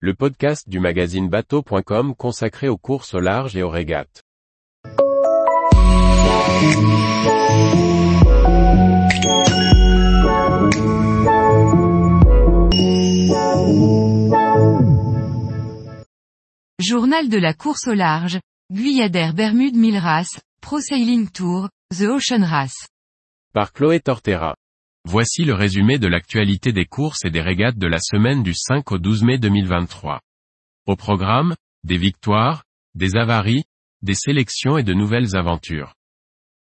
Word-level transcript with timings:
le 0.00 0.12
podcast 0.12 0.68
du 0.68 0.78
magazine 0.78 1.30
bateau.com 1.30 2.14
consacré 2.14 2.68
aux 2.68 2.76
courses 2.76 3.14
au 3.14 3.20
large 3.20 3.56
et 3.56 3.62
aux 3.62 3.70
régates. 3.70 4.22
Journal 16.78 17.30
de 17.30 17.38
la 17.38 17.54
course 17.54 17.88
au 17.88 17.94
large, 17.94 18.38
Guyadère 18.70 19.32
Bermude 19.32 19.76
Milras, 19.76 20.38
Pro 20.60 20.78
Sailing 20.78 21.30
Tour, 21.30 21.70
The 21.96 22.02
Ocean 22.02 22.44
Race. 22.44 22.86
Par 23.54 23.72
Chloé 23.72 24.00
Tortera. 24.00 24.56
Voici 25.08 25.44
le 25.44 25.54
résumé 25.54 26.00
de 26.00 26.08
l'actualité 26.08 26.72
des 26.72 26.84
courses 26.84 27.24
et 27.24 27.30
des 27.30 27.40
régates 27.40 27.78
de 27.78 27.86
la 27.86 28.00
semaine 28.00 28.42
du 28.42 28.54
5 28.54 28.90
au 28.90 28.98
12 28.98 29.22
mai 29.22 29.38
2023. 29.38 30.20
Au 30.88 30.96
programme, 30.96 31.54
des 31.84 31.96
victoires, 31.96 32.64
des 32.96 33.14
avaries, 33.14 33.62
des 34.02 34.16
sélections 34.16 34.78
et 34.78 34.82
de 34.82 34.94
nouvelles 34.94 35.36
aventures. 35.36 35.94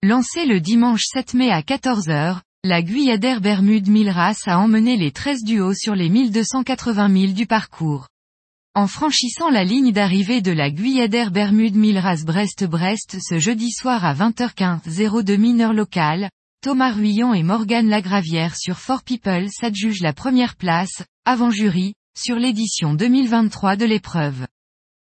Lancé 0.03 0.45
le 0.45 0.59
dimanche 0.59 1.05
7 1.05 1.35
mai 1.35 1.53
à 1.53 1.61
14h, 1.61 2.41
la 2.65 2.83
Guyadère 2.83 3.41
Bermude 3.41 3.89
Milras 3.89 4.41
a 4.47 4.59
emmené 4.59 4.97
les 4.97 5.13
13 5.13 5.45
duos 5.45 5.75
sur 5.75 5.95
les 5.95 6.09
1280 6.09 7.09
milles 7.11 7.35
du 7.35 7.47
parcours. 7.47 8.09
En 8.75 8.89
franchissant 8.89 9.51
la 9.51 9.63
ligne 9.63 9.93
d'arrivée 9.93 10.41
de 10.41 10.51
la 10.51 10.73
Guyadère 10.73 11.31
Bermude 11.31 11.77
Milras 11.77 12.25
Brest-Brest 12.27 13.19
ce 13.21 13.39
jeudi 13.39 13.71
soir 13.71 14.05
à 14.05 14.15
20h15 14.15 15.23
02 15.23 15.37
mineur 15.37 15.73
local, 15.73 16.29
Thomas 16.63 16.93
Ruyon 16.93 17.35
et 17.35 17.43
Morgane 17.43 17.89
Lagravière 17.89 18.55
sur 18.55 18.79
Four 18.79 19.03
People 19.03 19.49
s'adjugent 19.51 20.01
la 20.01 20.13
première 20.13 20.55
place, 20.55 21.03
avant 21.25 21.51
jury, 21.51 21.95
sur 22.17 22.37
l'édition 22.37 22.95
2023 22.95 23.75
de 23.75 23.85
l'épreuve. 23.85 24.47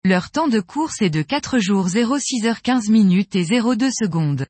Leur 0.04 0.32
temps 0.32 0.48
de 0.48 0.58
course 0.58 1.00
est 1.00 1.10
de 1.10 1.22
4 1.22 1.60
jours 1.60 1.86
06h15 1.86 2.90
minutes 2.90 3.36
et 3.36 3.44
02 3.44 3.88
secondes. 3.92 4.46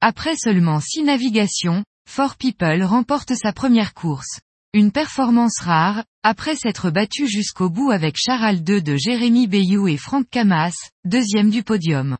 Après 0.00 0.34
seulement 0.34 0.80
6 0.80 1.04
navigations, 1.04 1.84
Four 2.10 2.34
People 2.34 2.82
remporte 2.82 3.36
sa 3.36 3.52
première 3.52 3.94
course. 3.94 4.40
Une 4.74 4.90
performance 4.90 5.60
rare, 5.60 6.02
après 6.24 6.56
s'être 6.56 6.90
battu 6.90 7.28
jusqu'au 7.28 7.70
bout 7.70 7.92
avec 7.92 8.16
Charal 8.16 8.64
2 8.64 8.82
de 8.82 8.96
Jérémy 8.96 9.46
Bayou 9.46 9.86
et 9.86 9.96
Franck 9.96 10.28
Camas, 10.28 10.74
deuxième 11.04 11.50
du 11.50 11.62
podium. 11.62 12.18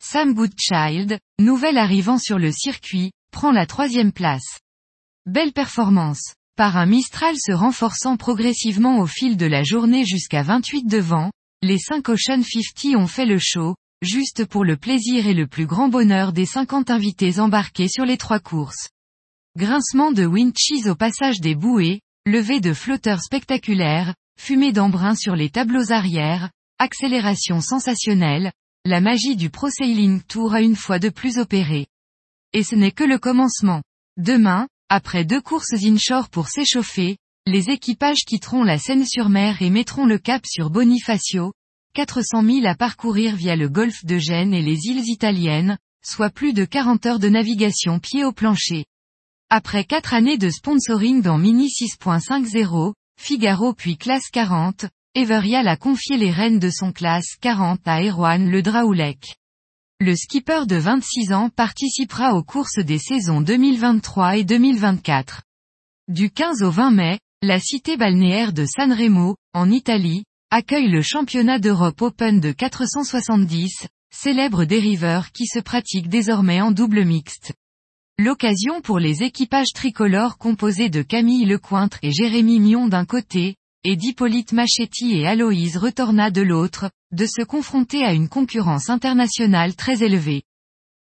Sam 0.00 0.32
Goodchild, 0.32 1.18
nouvel 1.40 1.76
arrivant 1.76 2.18
sur 2.18 2.38
le 2.38 2.52
circuit, 2.52 3.10
prend 3.30 3.52
la 3.52 3.66
troisième 3.66 4.12
place. 4.12 4.60
Belle 5.26 5.52
performance. 5.52 6.34
Par 6.56 6.76
un 6.76 6.86
Mistral 6.86 7.36
se 7.36 7.52
renforçant 7.52 8.16
progressivement 8.16 8.98
au 8.98 9.06
fil 9.06 9.36
de 9.36 9.46
la 9.46 9.62
journée 9.62 10.04
jusqu'à 10.04 10.42
28 10.42 10.84
devant, 10.86 11.30
les 11.62 11.78
5 11.78 12.08
Ocean 12.08 12.42
50 12.42 12.96
ont 12.96 13.06
fait 13.06 13.26
le 13.26 13.38
show, 13.38 13.76
juste 14.02 14.44
pour 14.44 14.64
le 14.64 14.76
plaisir 14.76 15.26
et 15.26 15.34
le 15.34 15.46
plus 15.46 15.66
grand 15.66 15.88
bonheur 15.88 16.32
des 16.32 16.46
50 16.46 16.90
invités 16.90 17.40
embarqués 17.40 17.88
sur 17.88 18.04
les 18.04 18.16
trois 18.16 18.40
courses. 18.40 18.88
Grincement 19.56 20.12
de 20.12 20.24
winches 20.24 20.86
au 20.86 20.94
passage 20.94 21.40
des 21.40 21.54
bouées, 21.54 22.00
levée 22.26 22.60
de 22.60 22.72
flotteurs 22.72 23.22
spectaculaires, 23.22 24.14
fumée 24.38 24.72
d'embrun 24.72 25.14
sur 25.14 25.34
les 25.34 25.50
tableaux 25.50 25.90
arrière, 25.90 26.50
accélération 26.78 27.60
sensationnelle, 27.60 28.52
la 28.84 29.00
magie 29.00 29.36
du 29.36 29.50
Pro 29.50 29.68
Sailing 29.68 30.22
Tour 30.22 30.54
a 30.54 30.62
une 30.62 30.76
fois 30.76 30.98
de 30.98 31.08
plus 31.08 31.38
opéré. 31.38 31.86
Et 32.52 32.62
ce 32.62 32.74
n'est 32.74 32.92
que 32.92 33.04
le 33.04 33.18
commencement. 33.18 33.82
Demain, 34.16 34.68
après 34.88 35.24
deux 35.24 35.40
courses 35.40 35.74
inshore 35.84 36.30
pour 36.30 36.48
s'échauffer, 36.48 37.18
les 37.46 37.70
équipages 37.70 38.24
quitteront 38.26 38.62
la 38.62 38.78
Seine-sur-Mer 38.78 39.62
et 39.62 39.70
mettront 39.70 40.06
le 40.06 40.18
cap 40.18 40.44
sur 40.46 40.70
Bonifacio, 40.70 41.52
400 41.94 42.42
000 42.42 42.66
à 42.66 42.74
parcourir 42.74 43.36
via 43.36 43.56
le 43.56 43.68
golfe 43.68 44.04
de 44.04 44.18
Gênes 44.18 44.54
et 44.54 44.62
les 44.62 44.86
îles 44.86 45.08
italiennes, 45.08 45.78
soit 46.04 46.30
plus 46.30 46.52
de 46.52 46.64
40 46.64 47.06
heures 47.06 47.18
de 47.18 47.28
navigation 47.28 47.98
pied 47.98 48.24
au 48.24 48.32
plancher. 48.32 48.84
Après 49.50 49.84
quatre 49.84 50.14
années 50.14 50.38
de 50.38 50.50
sponsoring 50.50 51.22
dans 51.22 51.38
Mini 51.38 51.68
6.50, 51.68 52.92
Figaro 53.18 53.72
puis 53.72 53.96
classe 53.96 54.28
40, 54.30 54.86
Everial 55.14 55.66
a 55.68 55.76
confié 55.76 56.16
les 56.16 56.30
rênes 56.30 56.58
de 56.58 56.70
son 56.70 56.92
classe 56.92 57.36
40 57.40 57.80
à 57.86 58.02
Erwan 58.02 58.48
Le 58.48 58.62
Draoulec. 58.62 59.36
Le 60.00 60.14
skipper 60.14 60.64
de 60.68 60.76
26 60.76 61.32
ans 61.32 61.50
participera 61.50 62.34
aux 62.34 62.44
courses 62.44 62.78
des 62.78 62.98
saisons 62.98 63.40
2023 63.40 64.36
et 64.36 64.44
2024. 64.44 65.42
Du 66.06 66.30
15 66.30 66.62
au 66.62 66.70
20 66.70 66.92
mai, 66.92 67.18
la 67.42 67.58
cité 67.58 67.96
balnéaire 67.96 68.52
de 68.52 68.64
Sanremo, 68.64 69.34
en 69.54 69.68
Italie, 69.72 70.22
accueille 70.52 70.88
le 70.88 71.02
championnat 71.02 71.58
d'Europe 71.58 72.00
Open 72.00 72.38
de 72.38 72.52
470, 72.52 73.88
célèbre 74.14 74.64
dériveur 74.64 75.32
qui 75.32 75.46
se 75.46 75.58
pratique 75.58 76.08
désormais 76.08 76.60
en 76.60 76.70
double 76.70 77.04
mixte. 77.04 77.52
L'occasion 78.20 78.80
pour 78.80 79.00
les 79.00 79.24
équipages 79.24 79.72
tricolores 79.74 80.38
composés 80.38 80.90
de 80.90 81.02
Camille 81.02 81.44
Lecointre 81.44 81.98
et 82.02 82.12
Jérémy 82.12 82.60
Mion 82.60 82.86
d'un 82.86 83.04
côté, 83.04 83.56
et 83.90 83.96
d'Hippolyte 83.96 84.52
Machetti 84.52 85.14
et 85.14 85.26
Aloïse 85.26 85.78
Retorna 85.78 86.30
de 86.30 86.42
l'autre, 86.42 86.90
de 87.10 87.24
se 87.24 87.42
confronter 87.42 88.04
à 88.04 88.12
une 88.12 88.28
concurrence 88.28 88.90
internationale 88.90 89.74
très 89.76 90.02
élevée. 90.02 90.42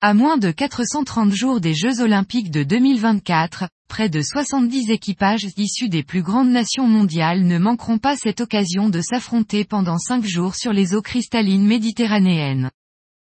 À 0.01 0.15
moins 0.15 0.39
de 0.39 0.51
430 0.51 1.31
jours 1.31 1.61
des 1.61 1.75
Jeux 1.75 2.01
Olympiques 2.01 2.51
de 2.51 2.63
2024, 2.63 3.69
près 3.87 4.09
de 4.09 4.23
70 4.23 4.91
équipages 4.93 5.47
issus 5.59 5.91
des 5.91 6.03
plus 6.03 6.23
grandes 6.23 6.49
nations 6.49 6.89
mondiales 6.89 7.45
ne 7.45 7.59
manqueront 7.59 7.99
pas 7.99 8.17
cette 8.17 8.41
occasion 8.41 8.89
de 8.89 9.03
s'affronter 9.03 9.67
pendant 9.67 9.99
5 9.99 10.25
jours 10.25 10.55
sur 10.55 10.73
les 10.73 10.95
eaux 10.95 11.03
cristallines 11.03 11.67
méditerranéennes. 11.67 12.71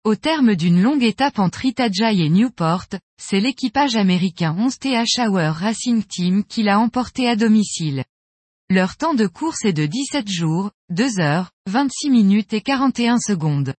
Au 0.03 0.15
terme 0.15 0.55
d'une 0.55 0.81
longue 0.81 1.03
étape 1.03 1.39
entre 1.39 1.63
Itajaí 1.63 2.21
et 2.21 2.29
Newport, 2.29 2.87
c'est 3.17 3.39
l'équipage 3.39 3.95
américain 3.95 4.53
11th 4.59 5.29
Hour 5.29 5.55
Racing 5.55 6.03
Team 6.03 6.43
qui 6.43 6.63
l'a 6.63 6.81
emporté 6.81 7.29
à 7.29 7.37
domicile. 7.37 8.03
Leur 8.69 8.97
temps 8.97 9.13
de 9.13 9.27
course 9.27 9.63
est 9.63 9.71
de 9.71 9.85
17 9.85 10.27
jours, 10.27 10.71
2 10.89 11.21
heures, 11.21 11.51
26 11.67 12.09
minutes 12.09 12.51
et 12.51 12.59
41 12.59 13.17
secondes. 13.17 13.73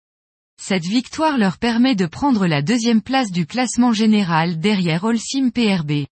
Cette 0.62 0.86
victoire 0.86 1.38
leur 1.38 1.58
permet 1.58 1.94
de 1.94 2.06
prendre 2.06 2.48
la 2.48 2.62
deuxième 2.62 3.02
place 3.02 3.30
du 3.30 3.46
classement 3.46 3.92
général 3.92 4.62
derrière 4.62 5.04
Holcim 5.04 5.50
PRB. 5.50 6.06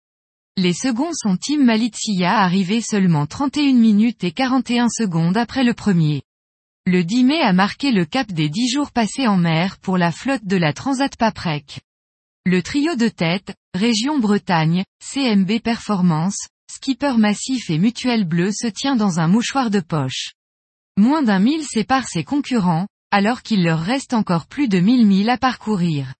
Les 0.56 0.72
seconds 0.72 1.12
sont 1.12 1.36
Tim 1.36 1.62
Malizia 1.62 2.38
arrivé 2.38 2.80
seulement 2.80 3.26
31 3.26 3.74
minutes 3.74 4.24
et 4.24 4.32
41 4.32 4.88
secondes 4.88 5.36
après 5.36 5.64
le 5.64 5.74
premier. 5.74 6.22
Le 6.86 7.04
10 7.04 7.24
mai 7.24 7.42
a 7.42 7.52
marqué 7.52 7.92
le 7.92 8.06
cap 8.06 8.32
des 8.32 8.48
10 8.48 8.70
jours 8.70 8.90
passés 8.90 9.26
en 9.26 9.36
mer 9.36 9.76
pour 9.80 9.98
la 9.98 10.12
flotte 10.12 10.46
de 10.46 10.56
la 10.56 10.72
Transat 10.72 11.14
Paprec. 11.16 11.80
Le 12.46 12.62
trio 12.62 12.96
de 12.96 13.08
tête, 13.08 13.54
Région 13.74 14.18
Bretagne, 14.18 14.82
CMB 14.98 15.60
Performance, 15.60 16.48
Skipper 16.74 17.18
Massif 17.18 17.68
et 17.68 17.76
Mutuel 17.76 18.24
Bleu 18.24 18.50
se 18.50 18.66
tient 18.66 18.96
dans 18.96 19.20
un 19.20 19.28
mouchoir 19.28 19.68
de 19.68 19.80
poche. 19.80 20.32
Moins 20.96 21.22
d'un 21.22 21.38
mille 21.38 21.64
sépare 21.64 22.08
ses 22.08 22.24
concurrents, 22.24 22.86
alors 23.10 23.42
qu'il 23.42 23.62
leur 23.62 23.78
reste 23.78 24.14
encore 24.14 24.46
plus 24.46 24.68
de 24.68 24.78
mille 24.80 25.06
milles 25.06 25.28
à 25.28 25.36
parcourir. 25.36 26.14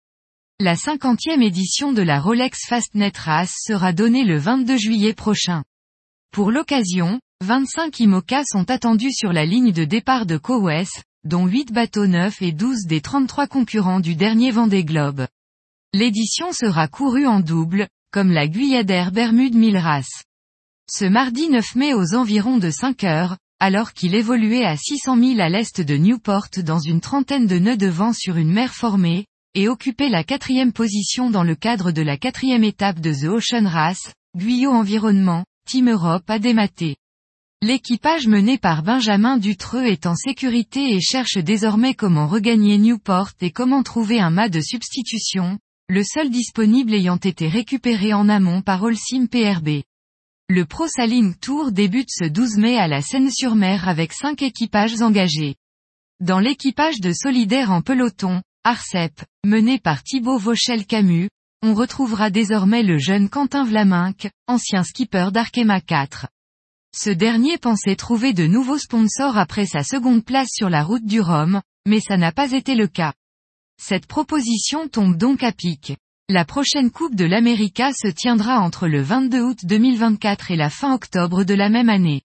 La 0.60 0.76
cinquantième 0.76 1.40
édition 1.40 1.94
de 1.94 2.02
la 2.02 2.20
Rolex 2.20 2.66
Fastnet 2.66 3.16
Race 3.16 3.54
sera 3.66 3.94
donnée 3.94 4.24
le 4.24 4.36
22 4.36 4.76
juillet 4.76 5.14
prochain. 5.14 5.64
Pour 6.32 6.50
l'occasion, 6.50 7.18
25 7.42 8.00
IMOCA 8.00 8.44
sont 8.44 8.70
attendus 8.70 9.12
sur 9.12 9.32
la 9.32 9.46
ligne 9.46 9.72
de 9.72 9.84
départ 9.84 10.26
de 10.26 10.36
Cowes, 10.36 10.84
dont 11.24 11.46
8 11.46 11.72
bateaux 11.72 12.06
neufs 12.06 12.42
et 12.42 12.52
12 12.52 12.84
des 12.84 13.00
33 13.00 13.46
concurrents 13.46 14.00
du 14.00 14.16
dernier 14.16 14.50
Vendée 14.50 14.84
Globe. 14.84 15.26
L'édition 15.94 16.52
sera 16.52 16.88
courue 16.88 17.26
en 17.26 17.40
double, 17.40 17.88
comme 18.12 18.30
la 18.30 18.46
Guyadère 18.48 19.12
Bermude 19.12 19.54
Milras. 19.54 20.24
Ce 20.90 21.04
mardi 21.04 21.48
9 21.48 21.76
mai 21.76 21.94
aux 21.94 22.14
environs 22.14 22.58
de 22.58 22.70
5 22.70 23.04
heures, 23.04 23.36
alors 23.60 23.92
qu'il 23.92 24.14
évoluait 24.14 24.64
à 24.64 24.76
600 24.76 25.16
000 25.16 25.40
à 25.40 25.48
l'est 25.48 25.80
de 25.80 25.96
Newport 25.96 26.48
dans 26.64 26.80
une 26.80 27.00
trentaine 27.00 27.46
de 27.46 27.58
nœuds 27.58 27.76
de 27.76 27.86
vent 27.86 28.12
sur 28.12 28.36
une 28.36 28.52
mer 28.52 28.74
formée, 28.74 29.26
et 29.54 29.68
occupait 29.68 30.08
la 30.08 30.24
quatrième 30.24 30.72
position 30.72 31.30
dans 31.30 31.44
le 31.44 31.54
cadre 31.54 31.92
de 31.92 32.02
la 32.02 32.16
quatrième 32.16 32.64
étape 32.64 33.00
de 33.00 33.12
The 33.12 33.28
Ocean 33.28 33.66
Race, 33.66 34.12
Guyot 34.36 34.72
Environnement, 34.72 35.44
Team 35.68 35.90
Europe 35.90 36.24
a 36.28 36.38
dématé. 36.38 36.96
L'équipage 37.62 38.26
mené 38.26 38.58
par 38.58 38.82
Benjamin 38.82 39.36
Dutreux 39.36 39.84
est 39.84 40.06
en 40.06 40.16
sécurité 40.16 40.94
et 40.94 41.00
cherche 41.00 41.38
désormais 41.38 41.94
comment 41.94 42.26
regagner 42.26 42.76
Newport 42.78 43.30
et 43.40 43.52
comment 43.52 43.84
trouver 43.84 44.18
un 44.18 44.30
mât 44.30 44.48
de 44.48 44.60
substitution, 44.60 45.60
le 45.88 46.02
seul 46.02 46.30
disponible 46.30 46.94
ayant 46.94 47.18
été 47.18 47.46
récupéré 47.46 48.14
en 48.14 48.28
amont 48.28 48.62
par 48.62 48.82
Holcim 48.82 49.26
PRB. 49.26 49.82
Le 50.54 50.66
Pro 50.66 50.86
Sailing 50.86 51.34
Tour 51.34 51.72
débute 51.72 52.10
ce 52.10 52.26
12 52.28 52.58
mai 52.58 52.76
à 52.76 52.86
la 52.86 53.00
Seine-sur-Mer 53.00 53.88
avec 53.88 54.12
cinq 54.12 54.42
équipages 54.42 55.00
engagés. 55.00 55.56
Dans 56.20 56.40
l'équipage 56.40 57.00
de 57.00 57.10
solidaire 57.14 57.70
en 57.70 57.80
peloton, 57.80 58.42
Arcep, 58.62 59.18
mené 59.46 59.78
par 59.78 60.02
Thibaut 60.02 60.36
Vauchel-Camus, 60.36 61.30
on 61.62 61.72
retrouvera 61.72 62.28
désormais 62.28 62.82
le 62.82 62.98
jeune 62.98 63.30
Quentin 63.30 63.64
Vlaminck, 63.64 64.28
ancien 64.46 64.84
skipper 64.84 65.30
d'Arkema 65.32 65.80
4. 65.80 66.26
Ce 66.94 67.08
dernier 67.08 67.56
pensait 67.56 67.96
trouver 67.96 68.34
de 68.34 68.46
nouveaux 68.46 68.76
sponsors 68.76 69.38
après 69.38 69.64
sa 69.64 69.82
seconde 69.82 70.22
place 70.22 70.50
sur 70.52 70.68
la 70.68 70.84
route 70.84 71.06
du 71.06 71.22
Rhum, 71.22 71.62
mais 71.86 72.00
ça 72.00 72.18
n'a 72.18 72.30
pas 72.30 72.52
été 72.52 72.74
le 72.74 72.88
cas. 72.88 73.14
Cette 73.80 74.04
proposition 74.04 74.86
tombe 74.86 75.16
donc 75.16 75.42
à 75.44 75.52
pic. 75.52 75.94
La 76.32 76.46
prochaine 76.46 76.90
Coupe 76.90 77.14
de 77.14 77.26
l'América 77.26 77.92
se 77.92 78.08
tiendra 78.08 78.60
entre 78.60 78.88
le 78.88 79.02
22 79.02 79.42
août 79.42 79.58
2024 79.64 80.50
et 80.50 80.56
la 80.56 80.70
fin 80.70 80.94
octobre 80.94 81.44
de 81.44 81.52
la 81.52 81.68
même 81.68 81.90
année. 81.90 82.22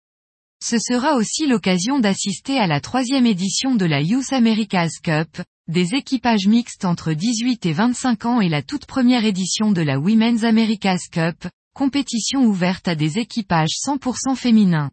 Ce 0.64 0.80
sera 0.80 1.16
aussi 1.16 1.46
l'occasion 1.46 2.00
d'assister 2.00 2.58
à 2.58 2.68
la 2.68 2.80
troisième 2.80 3.26
édition 3.26 3.76
de 3.76 3.84
la 3.84 4.00
Youth 4.00 4.32
America's 4.32 5.00
Cup, 5.04 5.42
des 5.68 5.94
équipages 5.94 6.48
mixtes 6.48 6.86
entre 6.86 7.12
18 7.12 7.66
et 7.66 7.74
25 7.74 8.26
ans 8.26 8.40
et 8.40 8.48
la 8.48 8.62
toute 8.62 8.86
première 8.86 9.26
édition 9.26 9.74
de 9.74 9.82
la 9.82 10.00
Women's 10.00 10.46
America's 10.46 11.10
Cup, 11.10 11.46
compétition 11.76 12.46
ouverte 12.46 12.88
à 12.88 12.96
des 12.96 13.18
équipages 13.18 13.76
100% 13.86 14.38
féminins. 14.38 14.90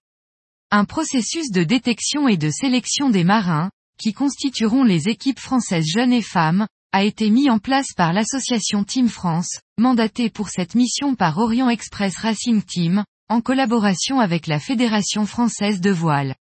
Un 0.72 0.84
processus 0.84 1.52
de 1.52 1.62
détection 1.62 2.26
et 2.26 2.36
de 2.36 2.50
sélection 2.50 3.10
des 3.10 3.22
marins, 3.22 3.70
qui 3.96 4.12
constitueront 4.12 4.82
les 4.82 5.08
équipes 5.08 5.38
françaises 5.38 5.86
jeunes 5.86 6.12
et 6.12 6.20
femmes, 6.20 6.66
a 6.94 7.02
été 7.02 7.28
mis 7.28 7.50
en 7.50 7.58
place 7.58 7.92
par 7.96 8.12
l'association 8.12 8.84
Team 8.84 9.08
France, 9.08 9.58
mandatée 9.78 10.30
pour 10.30 10.48
cette 10.48 10.76
mission 10.76 11.16
par 11.16 11.38
Orient 11.38 11.68
Express 11.68 12.16
Racing 12.18 12.62
Team, 12.62 13.02
en 13.28 13.40
collaboration 13.40 14.20
avec 14.20 14.46
la 14.46 14.60
Fédération 14.60 15.26
française 15.26 15.80
de 15.80 15.90
voile. 15.90 16.36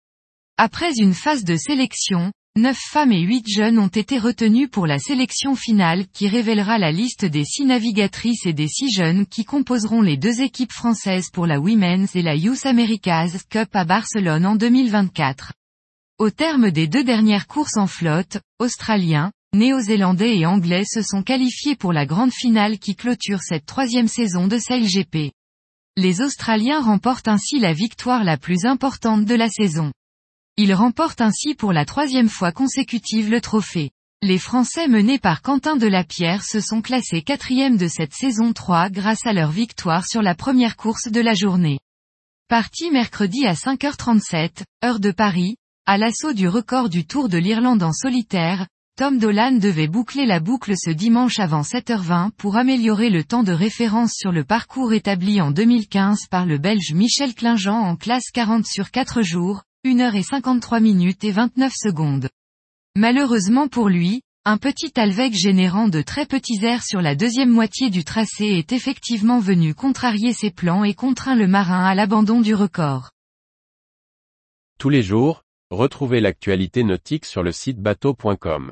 Après 0.57 0.91
une 0.97 1.13
phase 1.13 1.45
de 1.45 1.55
sélection, 1.55 2.33
Neuf 2.57 2.77
femmes 2.77 3.13
et 3.13 3.21
huit 3.21 3.47
jeunes 3.47 3.79
ont 3.79 3.87
été 3.87 4.19
retenus 4.19 4.69
pour 4.69 4.87
la 4.87 4.99
sélection 4.99 5.55
finale 5.55 6.05
qui 6.09 6.27
révélera 6.27 6.77
la 6.77 6.91
liste 6.91 7.23
des 7.23 7.45
six 7.45 7.63
navigatrices 7.63 8.45
et 8.45 8.51
des 8.51 8.67
six 8.67 8.91
jeunes 8.91 9.25
qui 9.27 9.45
composeront 9.45 10.01
les 10.01 10.17
deux 10.17 10.41
équipes 10.41 10.73
françaises 10.73 11.29
pour 11.31 11.47
la 11.47 11.61
Women's 11.61 12.13
et 12.13 12.21
la 12.21 12.35
Youth 12.35 12.65
America's 12.65 13.41
Cup 13.49 13.69
à 13.71 13.85
Barcelone 13.85 14.45
en 14.45 14.57
2024. 14.57 15.53
Au 16.17 16.29
terme 16.29 16.71
des 16.71 16.89
deux 16.89 17.05
dernières 17.05 17.47
courses 17.47 17.77
en 17.77 17.87
flotte, 17.87 18.39
Australiens, 18.59 19.31
Néo-Zélandais 19.53 20.37
et 20.37 20.45
Anglais 20.45 20.85
se 20.85 21.01
sont 21.01 21.23
qualifiés 21.23 21.75
pour 21.75 21.91
la 21.91 22.05
grande 22.05 22.31
finale 22.31 22.79
qui 22.79 22.95
clôture 22.95 23.41
cette 23.41 23.65
troisième 23.65 24.07
saison 24.07 24.47
de 24.47 24.55
GP. 24.55 25.33
Les 25.97 26.21
Australiens 26.21 26.81
remportent 26.81 27.27
ainsi 27.27 27.59
la 27.59 27.73
victoire 27.73 28.23
la 28.23 28.37
plus 28.37 28.63
importante 28.63 29.25
de 29.25 29.35
la 29.35 29.49
saison. 29.49 29.91
Il 30.55 30.73
remporte 30.73 31.19
ainsi 31.19 31.53
pour 31.53 31.73
la 31.73 31.83
troisième 31.83 32.29
fois 32.29 32.53
consécutive 32.53 33.29
le 33.29 33.41
trophée. 33.41 33.91
Les 34.21 34.37
Français 34.37 34.87
menés 34.87 35.19
par 35.19 35.41
Quentin 35.41 35.75
Delapierre 35.75 36.45
se 36.45 36.61
sont 36.61 36.81
classés 36.81 37.21
quatrième 37.21 37.75
de 37.75 37.89
cette 37.89 38.13
saison 38.13 38.53
3 38.53 38.89
grâce 38.89 39.25
à 39.25 39.33
leur 39.33 39.51
victoire 39.51 40.07
sur 40.07 40.21
la 40.21 40.33
première 40.33 40.77
course 40.77 41.09
de 41.09 41.19
la 41.19 41.33
journée. 41.33 41.79
Parti 42.47 42.89
mercredi 42.89 43.45
à 43.45 43.53
5h37, 43.53 44.63
heure 44.85 45.01
de 45.01 45.11
Paris, 45.11 45.57
à 45.85 45.97
l'assaut 45.97 46.31
du 46.31 46.47
record 46.47 46.87
du 46.87 47.05
Tour 47.05 47.27
de 47.27 47.37
l'Irlande 47.37 47.83
en 47.83 47.91
solitaire, 47.91 48.67
Tom 49.01 49.17
Dolan 49.17 49.53
devait 49.53 49.87
boucler 49.87 50.27
la 50.27 50.39
boucle 50.39 50.73
ce 50.77 50.91
dimanche 50.91 51.39
avant 51.39 51.63
7h20 51.63 52.29
pour 52.37 52.55
améliorer 52.55 53.09
le 53.09 53.23
temps 53.23 53.41
de 53.41 53.51
référence 53.51 54.13
sur 54.13 54.31
le 54.31 54.43
parcours 54.43 54.93
établi 54.93 55.41
en 55.41 55.49
2015 55.49 56.27
par 56.29 56.45
le 56.45 56.59
Belge 56.59 56.93
Michel 56.93 57.33
Klingent 57.33 57.81
en 57.81 57.95
classe 57.95 58.29
40 58.31 58.63
sur 58.67 58.91
4 58.91 59.23
jours, 59.23 59.63
1 59.85 59.99
heure 60.01 60.13
et 60.13 60.21
53 60.21 60.79
minutes 60.81 61.23
et 61.23 61.31
29 61.31 61.73
secondes. 61.75 62.29
Malheureusement 62.95 63.67
pour 63.67 63.89
lui, 63.89 64.21
un 64.45 64.57
petit 64.57 64.91
alveg 64.95 65.33
générant 65.33 65.87
de 65.87 66.03
très 66.03 66.27
petits 66.27 66.63
airs 66.63 66.83
sur 66.83 67.01
la 67.01 67.15
deuxième 67.15 67.49
moitié 67.49 67.89
du 67.89 68.03
tracé 68.03 68.45
est 68.45 68.71
effectivement 68.71 69.39
venu 69.39 69.73
contrarier 69.73 70.31
ses 70.31 70.51
plans 70.51 70.83
et 70.83 70.93
contraint 70.93 71.35
le 71.35 71.47
marin 71.47 71.83
à 71.83 71.95
l'abandon 71.95 72.39
du 72.39 72.53
record. 72.53 73.09
Tous 74.77 74.89
les 74.89 75.01
jours, 75.01 75.41
retrouvez 75.71 76.21
l'actualité 76.21 76.83
nautique 76.83 77.25
sur 77.25 77.41
le 77.41 77.51
site 77.51 77.79
bateau.com. 77.79 78.71